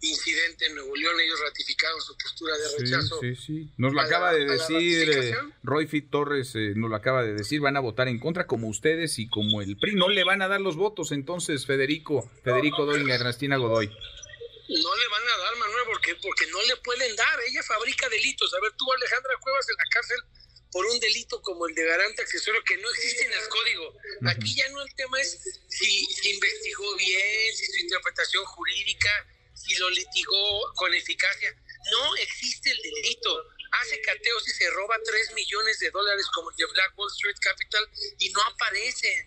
incidente 0.00 0.66
en 0.66 0.74
Nuevo 0.74 0.94
León, 0.96 1.20
ellos 1.20 1.40
ratificaron 1.40 2.00
su 2.00 2.16
postura 2.16 2.56
de 2.56 2.78
rechazo. 2.78 3.20
Sí, 3.20 3.34
sí, 3.34 3.42
sí. 3.46 3.72
Nos 3.76 3.92
lo 3.92 4.00
acaba 4.00 4.32
de 4.32 4.44
decir 4.44 5.10
eh, 5.10 5.34
Roy 5.62 5.86
Fit 5.86 6.10
Torres, 6.10 6.54
eh, 6.54 6.72
nos 6.76 6.90
lo 6.90 6.96
acaba 6.96 7.22
de 7.22 7.34
decir, 7.34 7.60
van 7.60 7.76
a 7.76 7.80
votar 7.80 8.08
en 8.08 8.18
contra 8.18 8.46
como 8.46 8.68
ustedes 8.68 9.18
y 9.18 9.28
como 9.28 9.62
el 9.62 9.76
PRI. 9.76 9.94
No 9.94 10.08
le 10.08 10.24
van 10.24 10.42
a 10.42 10.48
dar 10.48 10.60
los 10.60 10.76
votos 10.76 11.12
entonces, 11.12 11.66
Federico, 11.66 12.30
Federico 12.44 12.86
Doña 12.86 13.14
Ernestina 13.14 13.56
Godoy. 13.56 13.86
No 13.88 14.96
le 14.96 15.08
van 15.08 15.22
a 15.22 15.38
dar, 15.38 15.56
Manuel, 15.56 15.84
porque, 15.86 16.14
porque 16.22 16.46
no 16.48 16.62
le 16.66 16.76
pueden 16.76 17.16
dar. 17.16 17.38
Ella 17.48 17.62
fabrica 17.62 18.08
delitos. 18.08 18.52
A 18.52 18.60
ver, 18.60 18.72
tú, 18.76 18.84
Alejandra 18.92 19.32
Cuevas, 19.40 19.66
en 19.68 19.76
la 19.76 19.84
cárcel 19.90 20.18
por 20.70 20.84
un 20.86 21.00
delito 21.00 21.40
como 21.42 21.66
el 21.66 21.74
de 21.74 21.84
garante 21.84 22.22
accesorio 22.22 22.62
que 22.64 22.76
no 22.76 22.90
existe 22.90 23.24
en 23.24 23.32
el 23.32 23.48
código. 23.48 23.94
Aquí 24.26 24.54
ya 24.54 24.68
no 24.68 24.82
el 24.82 24.94
tema 24.94 25.20
es 25.20 25.60
si, 25.68 26.04
si 26.04 26.30
investigó 26.30 26.96
bien, 26.96 27.56
si 27.56 27.66
su 27.66 27.78
interpretación 27.78 28.44
jurídica 28.44 29.10
y 29.66 29.76
lo 29.76 29.90
litigó 29.90 30.72
con 30.74 30.92
eficacia. 30.94 31.54
No 31.92 32.16
existe 32.16 32.70
el 32.70 32.78
delito. 32.78 33.44
Hace 33.70 34.00
cateos 34.00 34.48
y 34.48 34.50
se 34.52 34.70
roba 34.70 34.96
3 35.04 35.32
millones 35.34 35.78
de 35.78 35.90
dólares 35.90 36.26
como 36.34 36.50
el 36.50 36.56
de 36.56 36.66
Black 36.66 36.98
Wall 36.98 37.10
Street 37.10 37.36
Capital 37.40 37.88
y 38.18 38.30
no 38.30 38.42
aparecen. 38.42 39.26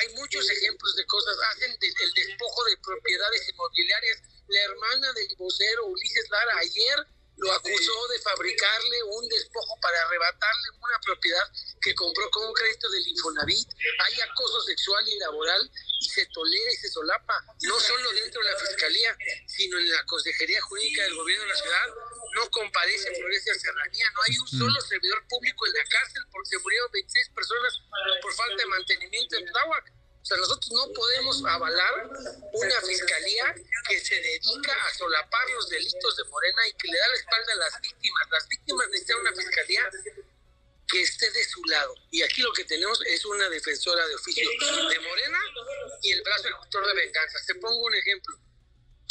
hay 0.00 0.14
muchos 0.14 0.50
ejemplos 0.50 0.96
de 0.96 1.06
cosas. 1.06 1.36
Hacen 1.52 1.70
el 1.80 2.12
despojo 2.14 2.64
de 2.64 2.76
propiedades 2.78 3.48
inmobiliarias. 3.48 4.22
La 4.48 4.62
hermana 4.62 5.12
del 5.14 5.36
vocero 5.36 5.86
Ulises 5.86 6.28
Lara 6.30 6.58
ayer 6.58 7.06
lo 7.36 7.52
acusó 7.52 8.08
de 8.08 8.20
fabricarle 8.20 9.02
un 9.04 9.28
despojo 9.28 9.78
para 9.80 10.00
arrebatarle 10.02 10.70
una 10.78 10.98
propiedad 11.00 11.44
que 11.80 11.94
compró 11.94 12.30
con 12.30 12.46
un 12.46 12.52
crédito 12.54 12.88
del 12.90 13.08
Infonavit. 13.08 13.68
Hay 14.04 14.20
acoso 14.20 14.62
sexual 14.62 15.08
y 15.08 15.18
laboral 15.18 15.70
y 16.00 16.08
se 16.08 16.26
tolera 16.26 16.72
y 16.72 16.76
se 16.76 16.88
solapa, 16.88 17.34
no 17.62 17.80
solo 17.80 18.12
dentro 18.12 18.42
de 18.42 18.50
la 18.50 18.58
Fiscalía, 18.58 19.16
sino 19.46 19.78
en 19.78 19.90
la 19.90 20.04
Consejería 20.04 20.60
Jurídica 20.62 21.02
del 21.02 21.14
Gobierno 21.14 21.44
de 21.44 21.50
la 21.50 21.56
Ciudad. 21.56 21.86
No 22.34 22.50
comparece 22.50 23.14
Florencia 23.14 23.54
Serranía, 23.54 24.06
no 24.14 24.22
hay 24.22 24.38
un 24.38 24.48
solo 24.48 24.80
servidor 24.80 25.26
público 25.28 25.66
en 25.66 25.72
la 25.72 25.84
cárcel 25.84 26.22
porque 26.30 26.50
se 26.50 26.58
murieron 26.58 26.90
26 26.92 27.28
personas 27.30 27.80
por 28.22 28.34
falta 28.34 28.56
de 28.56 28.66
mantenimiento 28.66 29.36
en 29.36 29.46
Tláhuac. 29.46 30.03
O 30.24 30.26
sea, 30.26 30.38
nosotros 30.38 30.72
no 30.72 30.90
podemos 30.94 31.44
avalar 31.44 32.08
una 32.54 32.80
fiscalía 32.80 33.54
que 33.86 34.00
se 34.00 34.14
dedica 34.14 34.72
a 34.72 34.94
solapar 34.94 35.50
los 35.50 35.68
delitos 35.68 36.16
de 36.16 36.24
Morena 36.24 36.66
y 36.66 36.72
que 36.72 36.88
le 36.88 36.98
da 36.98 37.08
la 37.08 37.16
espalda 37.16 37.52
a 37.52 37.56
las 37.56 37.80
víctimas. 37.82 38.26
Las 38.30 38.48
víctimas 38.48 38.88
necesitan 38.88 39.20
una 39.20 39.32
fiscalía 39.34 39.90
que 40.88 41.02
esté 41.02 41.30
de 41.30 41.44
su 41.44 41.62
lado. 41.66 41.94
Y 42.10 42.22
aquí 42.22 42.40
lo 42.40 42.54
que 42.54 42.64
tenemos 42.64 42.98
es 43.04 43.22
una 43.26 43.50
defensora 43.50 44.06
de 44.06 44.14
oficio 44.14 44.48
de 44.88 44.98
Morena 45.00 45.38
y 46.00 46.12
el 46.12 46.22
brazo 46.22 46.48
ejecutor 46.48 46.86
de 46.86 46.94
venganza. 46.94 47.38
Te 47.46 47.54
pongo 47.56 47.84
un 47.84 47.94
ejemplo. 47.94 48.43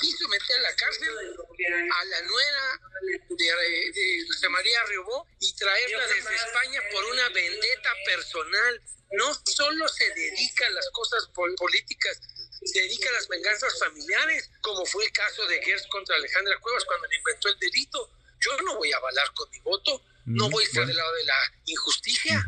Quiso 0.04 0.28
meter 0.28 0.58
a 0.58 0.62
la 0.62 0.76
cárcel 0.76 1.10
a 1.10 2.06
la 2.06 2.22
nuera 2.24 2.82
de, 3.30 4.26
José 4.28 4.50
María 4.50 4.84
Riobó 4.90 5.26
y 5.40 5.56
traerla 5.56 6.08
desde 6.08 6.36
España 6.36 6.82
por 6.92 7.06
una 7.06 7.30
vendetta 7.30 7.90
personal 8.06 8.82
no 9.14 9.34
solo 9.46 9.88
se 9.88 10.10
dedica 10.14 10.66
a 10.66 10.72
las 10.72 10.90
cosas 10.92 11.30
políticas, 11.58 12.20
se 12.66 12.82
dedica 12.82 13.10
a 13.10 13.14
las 13.14 13.28
venganzas 13.28 13.78
familiares, 13.80 14.50
como 14.62 14.86
fue 14.86 15.06
el 15.06 15.12
caso 15.12 15.46
de 15.48 15.62
Gers 15.62 15.86
contra 15.88 16.16
Alejandra 16.16 16.58
Cuevas 16.60 16.84
cuando 16.86 17.08
le 17.08 17.18
inventó 17.18 17.50
el 17.50 17.60
delito. 17.60 18.10
Yo 18.40 18.58
no 18.64 18.76
voy 18.76 18.92
a 18.92 18.98
avalar 18.98 19.32
con 19.36 19.50
mi 19.52 19.60
voto, 19.60 20.04
no 20.26 20.50
voy 20.50 20.64
a 20.64 20.68
estar 20.68 20.86
del 20.86 20.98
lado 20.98 21.14
de 21.14 21.26
la 21.26 21.54
injusticia. 21.66 22.46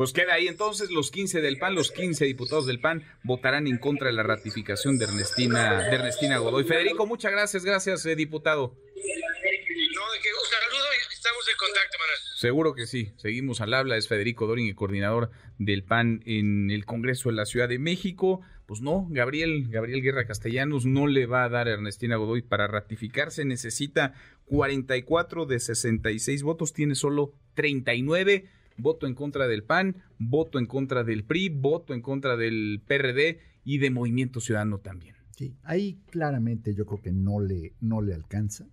Pues 0.00 0.14
queda 0.14 0.32
ahí 0.32 0.48
entonces 0.48 0.90
los 0.90 1.10
15 1.10 1.42
del 1.42 1.58
PAN, 1.58 1.74
los 1.74 1.92
15 1.92 2.24
diputados 2.24 2.66
del 2.66 2.80
PAN 2.80 3.04
votarán 3.22 3.66
en 3.66 3.76
contra 3.76 4.06
de 4.06 4.14
la 4.14 4.22
ratificación 4.22 4.96
de 4.96 5.04
Ernestina, 5.04 5.82
de 5.90 5.94
Ernestina 5.94 6.38
Godoy. 6.38 6.64
Federico, 6.64 7.06
muchas 7.06 7.32
gracias, 7.32 7.66
gracias, 7.66 8.06
eh, 8.06 8.16
diputado. 8.16 8.68
No, 8.68 8.96
de 8.96 10.18
que 10.22 10.28
un 10.30 10.48
saludo 10.48 10.86
y 10.94 11.12
estamos 11.12 11.46
en 11.50 11.56
contacto, 11.58 11.98
Manuel. 11.98 12.18
Seguro 12.34 12.74
que 12.74 12.86
sí. 12.86 13.12
Seguimos 13.18 13.60
al 13.60 13.74
habla. 13.74 13.98
Es 13.98 14.08
Federico 14.08 14.46
Dorin, 14.46 14.68
el 14.68 14.74
coordinador 14.74 15.32
del 15.58 15.84
PAN 15.84 16.22
en 16.24 16.70
el 16.70 16.86
Congreso 16.86 17.28
de 17.28 17.34
la 17.34 17.44
Ciudad 17.44 17.68
de 17.68 17.78
México. 17.78 18.40
Pues 18.64 18.80
no, 18.80 19.06
Gabriel, 19.10 19.66
Gabriel 19.68 20.00
Guerra 20.00 20.26
Castellanos 20.26 20.86
no 20.86 21.08
le 21.08 21.26
va 21.26 21.44
a 21.44 21.50
dar 21.50 21.68
a 21.68 21.72
Ernestina 21.72 22.16
Godoy 22.16 22.40
para 22.40 22.68
ratificarse. 22.68 23.44
Necesita 23.44 24.14
44 24.46 25.44
de 25.44 25.60
66 25.60 26.42
votos, 26.42 26.72
tiene 26.72 26.94
solo 26.94 27.34
39. 27.52 28.48
Voto 28.82 29.06
en 29.06 29.14
contra 29.14 29.46
del 29.46 29.64
PAN, 29.64 29.96
voto 30.18 30.58
en 30.58 30.66
contra 30.66 31.04
del 31.04 31.24
PRI, 31.24 31.48
voto 31.48 31.94
en 31.94 32.02
contra 32.02 32.36
del 32.36 32.82
PRD 32.86 33.40
y 33.64 33.78
de 33.78 33.90
Movimiento 33.90 34.40
Ciudadano 34.40 34.78
también. 34.78 35.16
Sí, 35.36 35.56
ahí 35.62 36.02
claramente 36.10 36.74
yo 36.74 36.84
creo 36.86 37.00
que 37.00 37.12
no 37.12 37.40
le, 37.40 37.74
no 37.80 38.02
le 38.02 38.14
alcanza. 38.14 38.66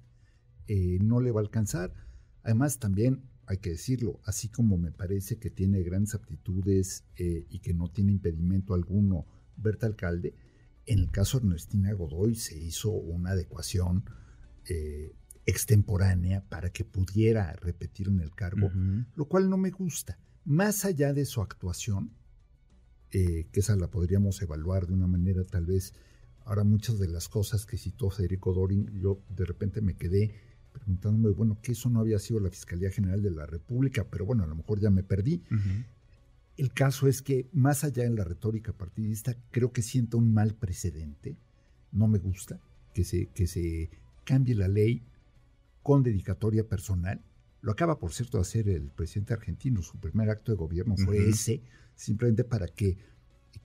Eh, 0.68 1.00
no 1.02 1.22
le 1.22 1.32
va 1.32 1.40
a 1.40 1.44
alcanzar. 1.44 1.94
Además, 2.44 2.80
también 2.80 3.24
hay 3.46 3.58
que 3.58 3.70
decirlo, 3.72 4.20
así 4.26 4.50
como 4.50 4.78
me 4.78 4.92
parece 4.92 5.40
que 5.40 5.50
tiene 5.50 5.82
grandes 5.82 6.14
aptitudes 6.14 7.06
eh, 7.16 7.46
y 7.50 7.60
que 7.60 7.74
no 7.74 7.90
tiene 7.90 8.12
impedimento 8.12 8.74
alguno 8.74 9.26
Berta 9.56 9.88
Alcalde, 9.88 10.36
en 10.86 11.00
el 11.00 11.12
caso 11.12 11.40
de 11.40 11.48
Ernestina 11.48 11.94
Godoy 11.94 12.36
se 12.36 12.58
hizo 12.58 12.92
una 12.92 13.32
adecuación 13.32 14.04
eh, 14.70 15.14
extemporánea 15.48 16.44
para 16.50 16.70
que 16.72 16.84
pudiera 16.84 17.54
repetir 17.54 18.10
en 18.10 18.20
el 18.20 18.36
cargo, 18.36 18.70
lo 19.16 19.26
cual 19.26 19.50
no 19.50 19.58
me 19.58 19.72
gusta. 19.72 20.20
Más 20.44 20.86
allá 20.86 21.14
de 21.14 21.26
su 21.26 21.42
actuación, 21.42 22.12
eh, 23.12 23.48
que 23.52 23.62
esa 23.62 23.76
la 23.78 23.90
podríamos 23.90 24.42
evaluar 24.42 24.86
de 24.86 24.94
una 24.94 25.08
manera 25.08 25.46
tal 25.46 25.66
vez. 25.66 25.94
Ahora 26.46 26.66
muchas 26.66 27.00
de 27.00 27.08
las 27.08 27.30
cosas 27.30 27.66
que 27.66 27.78
citó 27.78 28.10
Federico 28.10 28.54
Dorin, 28.54 28.92
yo 29.00 29.22
de 29.30 29.46
repente 29.46 29.82
me 29.82 29.96
quedé 29.96 30.36
preguntándome, 30.74 31.30
bueno, 31.34 31.58
que 31.62 31.72
eso 31.72 31.90
no 31.90 32.02
había 32.02 32.20
sido 32.20 32.42
la 32.42 32.50
Fiscalía 32.50 32.92
General 32.92 33.22
de 33.22 33.32
la 33.32 33.46
República, 33.46 34.06
pero 34.10 34.26
bueno, 34.26 34.44
a 34.44 34.48
lo 34.48 34.56
mejor 34.56 34.80
ya 34.82 34.90
me 34.90 35.02
perdí. 35.02 35.44
El 36.58 36.74
caso 36.74 37.08
es 37.08 37.22
que 37.22 37.50
más 37.54 37.86
allá 37.86 38.04
de 38.04 38.10
la 38.10 38.26
retórica 38.26 38.74
partidista, 38.74 39.36
creo 39.52 39.72
que 39.72 39.82
siento 39.82 40.18
un 40.18 40.34
mal 40.34 40.56
precedente, 40.56 41.38
no 41.94 42.08
me 42.10 42.20
gusta 42.20 42.60
que 42.94 43.06
se, 43.06 43.28
que 43.28 43.48
se 43.48 43.90
cambie 44.26 44.54
la 44.54 44.68
ley 44.68 45.04
con 45.88 46.04
dedicatoria 46.04 46.68
personal. 46.68 47.22
Lo 47.62 47.72
acaba, 47.72 47.98
por 47.98 48.12
cierto, 48.12 48.40
de 48.40 48.42
hacer 48.42 48.68
el 48.68 48.90
presidente 48.90 49.34
argentino. 49.34 49.82
Su 49.82 49.98
primer 49.98 50.30
acto 50.30 50.52
de 50.52 50.58
gobierno 50.58 50.98
fue 50.98 51.30
ese, 51.30 51.62
simplemente 51.96 52.44
para 52.44 52.68
que 52.68 52.98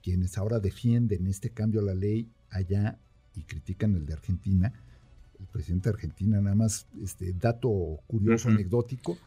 quienes 0.01 0.37
ahora 0.37 0.59
defienden 0.59 1.27
este 1.27 1.49
cambio 1.49 1.81
a 1.81 1.83
la 1.83 1.93
ley 1.93 2.29
allá 2.49 2.97
y 3.35 3.43
critican 3.43 3.93
el 3.95 4.05
de 4.05 4.13
Argentina, 4.13 4.71
el 5.37 5.47
presidente 5.47 5.89
de 5.89 5.95
Argentina, 5.95 6.39
nada 6.39 6.55
más, 6.55 6.87
este 7.03 7.33
dato 7.33 7.99
curioso, 8.07 8.47
anecdótico, 8.47 9.17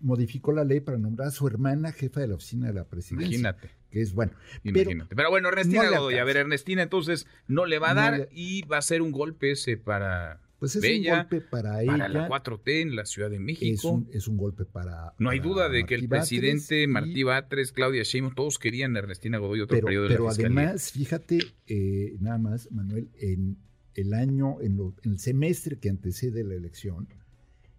modificó 0.00 0.52
la 0.52 0.64
ley 0.64 0.80
para 0.80 0.96
nombrar 0.96 1.28
a 1.28 1.32
su 1.32 1.46
hermana 1.46 1.92
jefa 1.92 2.20
de 2.20 2.28
la 2.28 2.36
oficina 2.36 2.68
de 2.68 2.72
la 2.72 2.84
presidencia. 2.84 3.38
Imagínate. 3.38 3.70
Que 3.90 4.00
es 4.00 4.14
bueno. 4.14 4.32
Imagínate. 4.64 5.14
Pero, 5.14 5.28
bueno, 5.28 5.50
Ernestina 5.50 5.90
Godoy, 5.90 6.16
a 6.16 6.24
ver, 6.24 6.38
Ernestina 6.38 6.82
entonces 6.82 7.26
no 7.48 7.66
le 7.66 7.78
va 7.78 7.90
a 7.90 7.94
dar 7.94 8.28
y 8.32 8.62
va 8.62 8.78
a 8.78 8.82
ser 8.82 9.02
un 9.02 9.12
golpe 9.12 9.50
ese 9.50 9.76
para 9.76 10.40
pues 10.60 10.76
es 10.76 10.84
un 10.84 11.04
golpe 11.04 11.40
para, 11.40 11.82
ella. 11.82 11.92
Para 11.92 12.08
la 12.08 12.28
4T 12.28 12.82
en 12.82 12.94
la 12.94 13.06
Ciudad 13.06 13.30
de 13.30 13.40
México. 13.40 14.04
Es 14.12 14.28
un, 14.28 14.36
golpe 14.36 14.66
para. 14.66 15.14
No 15.18 15.30
hay 15.30 15.40
duda 15.40 15.70
de 15.70 15.86
que 15.86 15.94
el 15.94 16.06
presidente 16.06 16.86
Martí 16.86 17.22
Batres, 17.22 17.72
Claudia 17.72 18.02
Sheinbaum, 18.02 18.34
todos 18.34 18.58
querían 18.58 18.94
a 18.94 18.98
Ernestina 18.98 19.38
Godoy 19.38 19.62
otro 19.62 19.80
periodo 19.80 20.04
de 20.04 20.10
Pero 20.10 20.28
además, 20.28 20.92
fíjate, 20.92 21.38
eh, 21.66 22.14
nada 22.20 22.36
más, 22.36 22.70
Manuel, 22.70 23.08
en 23.18 23.56
el 23.94 24.12
año, 24.12 24.60
en, 24.60 24.78
en 25.02 25.12
el 25.12 25.18
semestre 25.18 25.78
que 25.78 25.88
antecede 25.88 26.44
la 26.44 26.54
elección, 26.54 27.08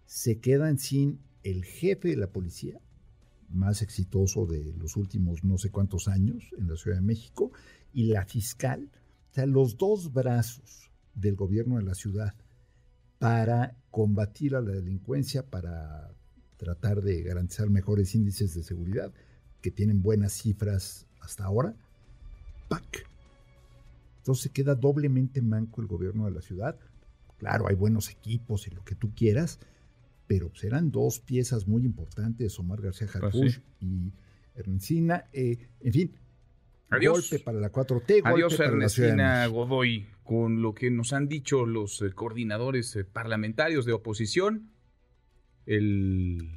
se 0.04 0.40
quedan 0.40 0.78
sin 0.78 1.20
el 1.44 1.64
jefe 1.64 2.08
de 2.08 2.16
la 2.16 2.32
policía, 2.32 2.80
más 3.48 3.80
exitoso 3.80 4.44
de 4.44 4.74
los 4.76 4.96
últimos 4.96 5.44
no 5.44 5.56
sé 5.56 5.70
cuántos 5.70 6.08
años 6.08 6.50
en 6.58 6.66
la 6.66 6.76
Ciudad 6.76 6.96
de 6.96 7.02
México, 7.02 7.52
y 7.92 8.06
la 8.06 8.24
fiscal. 8.24 8.90
O 9.30 9.34
sea, 9.34 9.46
los 9.46 9.78
dos 9.78 10.12
brazos 10.12 10.90
del 11.14 11.36
gobierno 11.36 11.76
de 11.76 11.84
la 11.84 11.94
ciudad 11.94 12.34
para 13.22 13.76
combatir 13.92 14.56
a 14.56 14.60
la 14.60 14.72
delincuencia, 14.72 15.46
para 15.46 16.12
tratar 16.56 17.02
de 17.02 17.22
garantizar 17.22 17.70
mejores 17.70 18.16
índices 18.16 18.52
de 18.52 18.64
seguridad, 18.64 19.12
que 19.60 19.70
tienen 19.70 20.02
buenas 20.02 20.32
cifras 20.32 21.06
hasta 21.20 21.44
ahora, 21.44 21.76
¡pac! 22.68 23.06
Entonces 24.16 24.50
queda 24.50 24.74
doblemente 24.74 25.40
manco 25.40 25.80
el 25.80 25.86
gobierno 25.86 26.24
de 26.24 26.32
la 26.32 26.40
ciudad. 26.40 26.76
Claro, 27.38 27.68
hay 27.68 27.76
buenos 27.76 28.10
equipos 28.10 28.66
y 28.66 28.70
lo 28.70 28.84
que 28.84 28.96
tú 28.96 29.14
quieras, 29.14 29.60
pero 30.26 30.52
serán 30.56 30.90
dos 30.90 31.20
piezas 31.20 31.68
muy 31.68 31.84
importantes, 31.84 32.58
Omar 32.58 32.80
García 32.80 33.06
pues 33.06 33.22
Harfuch 33.22 33.60
y 33.78 34.12
Ernestina. 34.56 35.26
Eh, 35.32 35.68
en 35.78 35.92
fin, 35.92 36.12
Adiós. 36.96 37.30
golpe 37.30 37.44
para 37.44 37.58
la 37.58 37.72
4T. 37.72 38.22
Adiós, 38.24 38.58
Ernestina 38.60 39.46
Godoy 39.46 40.06
con 40.22 40.62
lo 40.62 40.74
que 40.74 40.90
nos 40.90 41.12
han 41.12 41.28
dicho 41.28 41.66
los 41.66 42.00
eh, 42.02 42.12
coordinadores 42.12 42.94
eh, 42.96 43.04
parlamentarios 43.04 43.84
de 43.84 43.92
oposición, 43.92 44.70
el, 45.66 46.38
la 46.38 46.52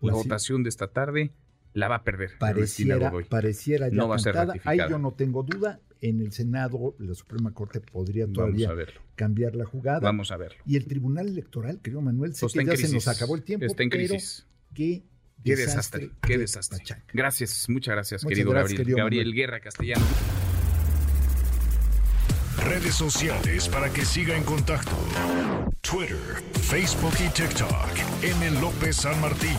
pues 0.00 0.14
votación 0.14 0.62
de 0.62 0.68
esta 0.68 0.88
tarde 0.88 1.32
la 1.74 1.88
va 1.88 1.96
a 1.96 2.04
perder. 2.04 2.32
Pareciera, 2.38 3.12
pareciera 3.28 3.88
ya 3.88 3.94
no 3.94 4.08
va 4.08 4.16
a 4.16 4.18
ser 4.18 4.36
Ahí 4.64 4.78
yo 4.88 4.98
no 4.98 5.12
tengo 5.12 5.42
duda. 5.42 5.80
En 6.00 6.20
el 6.20 6.32
Senado, 6.32 6.96
la 6.98 7.14
Suprema 7.14 7.54
Corte 7.54 7.80
podría 7.80 8.26
todavía 8.26 8.70
cambiar 9.14 9.54
la 9.54 9.64
jugada. 9.64 10.00
Vamos 10.00 10.32
a 10.32 10.36
verlo. 10.36 10.58
Y 10.66 10.74
el 10.76 10.86
Tribunal 10.86 11.28
Electoral, 11.28 11.78
querido 11.80 12.00
Manuel, 12.00 12.34
sé 12.34 12.48
que 12.48 12.64
ya 12.64 12.76
se 12.76 12.92
nos 12.92 13.06
acabó 13.06 13.36
el 13.36 13.44
tiempo, 13.44 13.66
Está 13.66 13.84
en 13.84 13.90
crisis. 13.90 14.48
qué 14.74 15.04
desastre, 15.44 16.10
qué 16.22 16.38
desastre. 16.38 16.82
Gracias, 17.12 17.68
muchas 17.68 17.92
gracias, 17.92 18.24
querido 18.24 18.52
Gabriel. 18.52 18.84
Gabriel 18.96 19.32
Guerra 19.34 19.60
Castellano 19.60 20.04
redes 22.64 22.94
sociales 22.94 23.68
para 23.68 23.90
que 23.92 24.04
siga 24.04 24.36
en 24.36 24.44
contacto: 24.44 24.96
Twitter, 25.80 26.42
Facebook 26.62 27.14
y 27.24 27.28
TikTok. 27.30 27.88
M. 28.22 28.50
López 28.60 28.96
San 28.96 29.20
Martín. 29.20 29.56